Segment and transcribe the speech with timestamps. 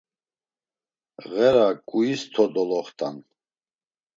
[1.31, 3.15] Ğera ǩuis to doloxt̆an.